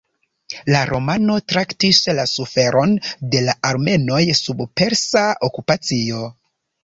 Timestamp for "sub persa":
4.41-5.25